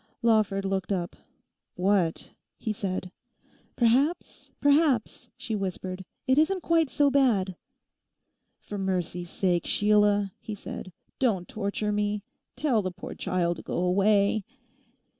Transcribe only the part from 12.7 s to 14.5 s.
the poor child to go away.